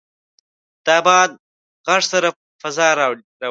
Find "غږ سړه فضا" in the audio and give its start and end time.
1.87-2.87